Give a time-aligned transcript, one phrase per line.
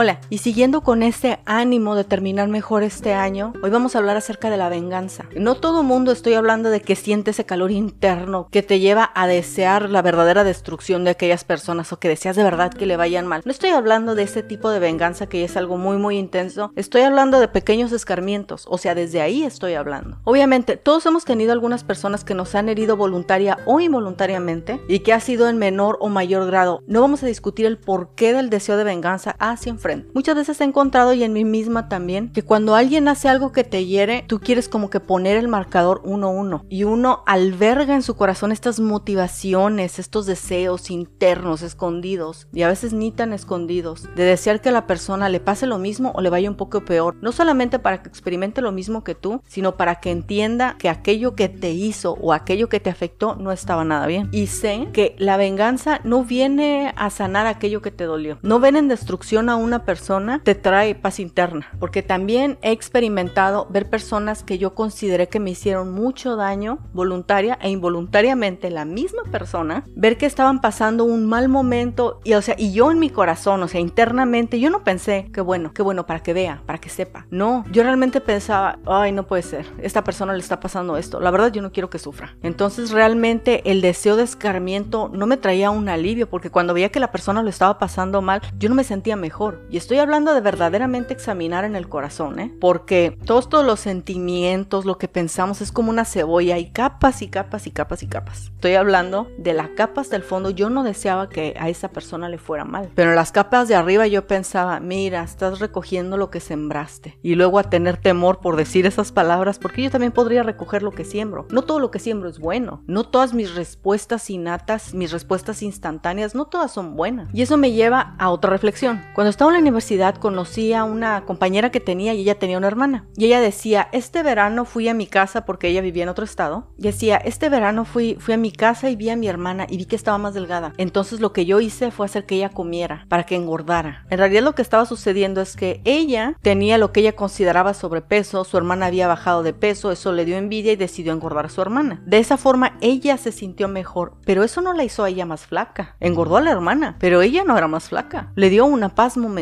[0.00, 4.16] Hola, y siguiendo con este ánimo de terminar mejor este año, hoy vamos a hablar
[4.16, 5.24] acerca de la venganza.
[5.34, 9.26] No todo mundo estoy hablando de que siente ese calor interno que te lleva a
[9.26, 13.26] desear la verdadera destrucción de aquellas personas o que deseas de verdad que le vayan
[13.26, 13.42] mal.
[13.44, 16.70] No estoy hablando de ese tipo de venganza que es algo muy muy intenso.
[16.76, 20.18] Estoy hablando de pequeños escarmientos, o sea, desde ahí estoy hablando.
[20.22, 25.12] Obviamente, todos hemos tenido algunas personas que nos han herido voluntaria o involuntariamente y que
[25.12, 26.84] ha sido en menor o mayor grado.
[26.86, 29.72] No vamos a discutir el porqué del deseo de venganza hacia
[30.14, 33.64] Muchas veces he encontrado y en mí misma también que cuando alguien hace algo que
[33.64, 38.16] te hiere, tú quieres como que poner el marcador 1-1 y uno alberga en su
[38.16, 44.60] corazón estas motivaciones, estos deseos internos escondidos y a veces ni tan escondidos de desear
[44.60, 47.32] que a la persona le pase lo mismo o le vaya un poco peor, no
[47.32, 51.48] solamente para que experimente lo mismo que tú, sino para que entienda que aquello que
[51.48, 54.28] te hizo o aquello que te afectó no estaba nada bien.
[54.32, 58.76] Y sé que la venganza no viene a sanar aquello que te dolió, no ven
[58.76, 64.42] en destrucción a una persona te trae paz interna, porque también he experimentado ver personas
[64.42, 70.16] que yo consideré que me hicieron mucho daño voluntaria e involuntariamente la misma persona, ver
[70.16, 73.68] que estaban pasando un mal momento y o sea, y yo en mi corazón, o
[73.68, 77.26] sea, internamente yo no pensé que bueno, qué bueno para que vea, para que sepa.
[77.30, 81.20] No, yo realmente pensaba, ay, no puede ser, esta persona le está pasando esto.
[81.20, 82.36] La verdad yo no quiero que sufra.
[82.42, 87.00] Entonces realmente el deseo de escarmiento no me traía un alivio porque cuando veía que
[87.00, 89.57] la persona lo estaba pasando mal, yo no me sentía mejor.
[89.70, 92.54] Y estoy hablando de verdaderamente examinar en el corazón, ¿eh?
[92.60, 97.66] Porque todos, los sentimientos, lo que pensamos es como una cebolla y capas y capas
[97.66, 98.50] y capas y capas.
[98.54, 100.50] Estoy hablando de las capas del fondo.
[100.50, 102.90] Yo no deseaba que a esa persona le fuera mal.
[102.94, 107.18] Pero en las capas de arriba yo pensaba, mira, estás recogiendo lo que sembraste.
[107.22, 110.92] Y luego a tener temor por decir esas palabras, porque yo también podría recoger lo
[110.92, 111.46] que siembro.
[111.50, 112.82] No todo lo que siembro es bueno.
[112.86, 117.28] No todas mis respuestas innatas, mis respuestas instantáneas, no todas son buenas.
[117.34, 119.02] Y eso me lleva a otra reflexión.
[119.14, 123.06] Cuando estaba la universidad conocí a una compañera que tenía y ella tenía una hermana.
[123.16, 126.66] Y ella decía, este verano fui a mi casa porque ella vivía en otro estado.
[126.76, 129.78] Y decía, este verano fui, fui a mi casa y vi a mi hermana y
[129.78, 130.74] vi que estaba más delgada.
[130.76, 134.04] Entonces lo que yo hice fue hacer que ella comiera para que engordara.
[134.10, 138.44] En realidad lo que estaba sucediendo es que ella tenía lo que ella consideraba sobrepeso,
[138.44, 141.62] su hermana había bajado de peso, eso le dio envidia y decidió engordar a su
[141.62, 142.02] hermana.
[142.04, 145.46] De esa forma ella se sintió mejor, pero eso no la hizo a ella más
[145.46, 145.96] flaca.
[146.00, 148.30] Engordó a la hermana, pero ella no era más flaca.
[148.34, 149.37] Le dio una paz momentánea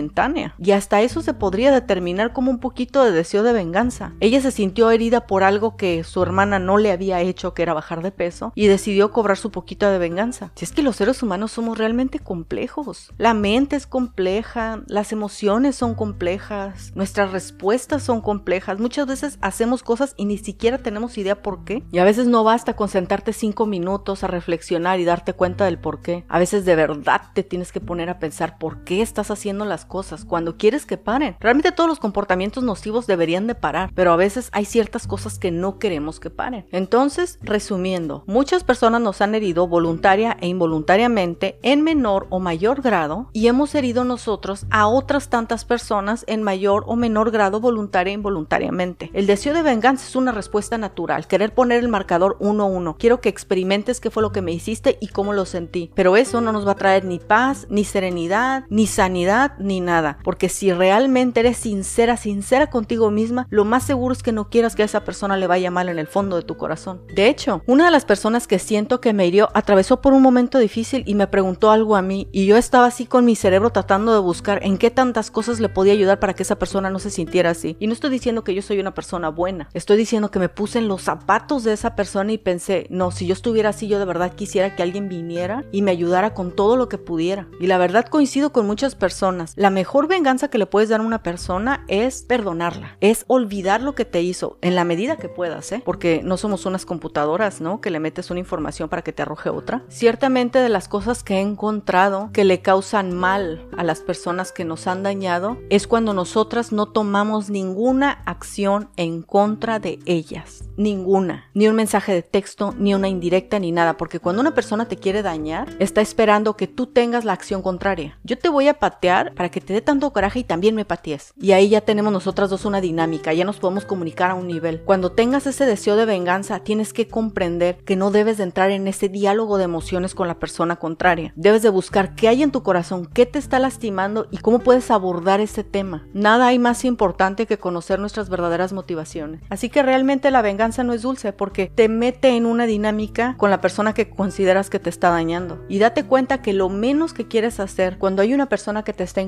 [0.59, 4.13] y hasta eso se podría determinar como un poquito de deseo de venganza.
[4.21, 7.75] Ella se sintió herida por algo que su hermana no le había hecho, que era
[7.75, 10.53] bajar de peso, y decidió cobrar su poquito de venganza.
[10.55, 13.13] Si es que los seres humanos somos realmente complejos.
[13.17, 18.79] La mente es compleja, las emociones son complejas, nuestras respuestas son complejas.
[18.79, 21.83] Muchas veces hacemos cosas y ni siquiera tenemos idea por qué.
[21.91, 25.79] Y a veces no basta con sentarte cinco minutos a reflexionar y darte cuenta del
[25.79, 26.25] por qué.
[26.29, 29.86] A veces de verdad te tienes que poner a pensar por qué estás haciendo las
[29.87, 31.37] cosas cuando quieres que paren.
[31.41, 35.51] Realmente todos los comportamientos nocivos deberían de parar, pero a veces hay ciertas cosas que
[35.51, 36.67] no queremos que paren.
[36.73, 43.31] Entonces, resumiendo, muchas personas nos han herido voluntaria e involuntariamente en menor o mayor grado
[43.33, 48.15] y hemos herido nosotros a otras tantas personas en mayor o menor grado voluntaria e
[48.15, 49.11] involuntariamente.
[49.13, 52.97] El deseo de venganza es una respuesta natural, querer poner el marcador 1-1.
[52.99, 56.41] Quiero que experimentes qué fue lo que me hiciste y cómo lo sentí, pero eso
[56.41, 60.19] no nos va a traer ni paz, ni serenidad, ni sanidad, ni nada.
[60.25, 64.75] Porque si realmente eres sincera, sincera contigo misma, lo más seguro es que no quieras
[64.75, 67.03] que a esa persona le vaya mal en el fondo de tu corazón.
[67.15, 70.59] De hecho, una de las personas que siento que me hirió atravesó por un momento
[70.59, 74.13] difícil y me preguntó algo a mí y yo estaba así con mi cerebro tratando
[74.13, 77.11] de buscar en qué tantas cosas le podía ayudar para que esa persona no se
[77.11, 77.77] sintiera así.
[77.79, 80.79] Y no estoy diciendo que yo soy una persona buena, estoy diciendo que me puse
[80.79, 84.05] en los zapatos de esa persona y pensé, no, si yo estuviera así, yo de
[84.05, 87.47] verdad quisiera que alguien viniera y me ayudara con todo lo que pudiera.
[87.61, 89.53] Y la verdad coincido con muchas personas.
[89.71, 94.05] Mejor venganza que le puedes dar a una persona es perdonarla, es olvidar lo que
[94.05, 95.83] te hizo en la medida que puedas, ¿eh?
[95.85, 97.81] Porque no somos unas computadoras, ¿no?
[97.81, 99.83] Que le metes una información para que te arroje otra.
[99.89, 104.65] Ciertamente de las cosas que he encontrado que le causan mal a las personas que
[104.65, 110.65] nos han dañado es cuando nosotras no tomamos ninguna acción en contra de ellas.
[110.77, 111.51] Ninguna.
[111.55, 113.97] Ni un mensaje de texto, ni una indirecta, ni nada.
[113.97, 118.19] Porque cuando una persona te quiere dañar, está esperando que tú tengas la acción contraria.
[118.25, 121.33] Yo te voy a patear para que te dé tanto coraje y también me patees.
[121.41, 124.83] Y ahí ya tenemos nosotras dos una dinámica, ya nos podemos comunicar a un nivel.
[124.83, 128.87] Cuando tengas ese deseo de venganza, tienes que comprender que no debes de entrar en
[128.87, 131.33] ese diálogo de emociones con la persona contraria.
[131.37, 134.91] Debes de buscar qué hay en tu corazón, qué te está lastimando y cómo puedes
[134.91, 136.07] abordar ese tema.
[136.13, 139.41] Nada hay más importante que conocer nuestras verdaderas motivaciones.
[139.49, 143.51] Así que realmente la venganza no es dulce porque te mete en una dinámica con
[143.51, 145.65] la persona que consideras que te está dañando.
[145.69, 149.05] Y date cuenta que lo menos que quieres hacer cuando hay una persona que te
[149.05, 149.21] está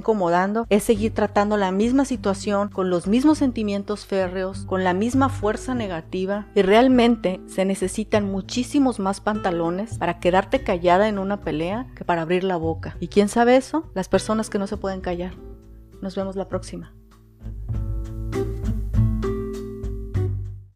[0.71, 5.75] es seguir tratando la misma situación con los mismos sentimientos férreos, con la misma fuerza
[5.75, 12.05] negativa y realmente se necesitan muchísimos más pantalones para quedarte callada en una pelea que
[12.05, 12.97] para abrir la boca.
[13.01, 13.91] ¿Y quién sabe eso?
[13.95, 15.35] Las personas que no se pueden callar.
[16.01, 16.98] Nos vemos la próxima.